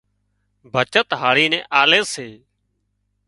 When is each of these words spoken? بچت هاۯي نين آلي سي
بچت 0.73 1.07
هاۯي 1.21 1.45
نين 1.51 1.63
آلي 1.81 2.01
سي 2.13 2.27